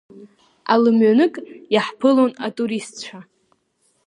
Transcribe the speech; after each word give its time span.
Алымҩанык 0.73 1.33
иаҳԥылон 1.73 2.31
атуристцәа. 2.45 3.19